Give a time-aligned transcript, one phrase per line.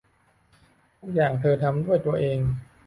[0.99, 2.39] ทุกอย่างเธอทำด้วยตัวเอง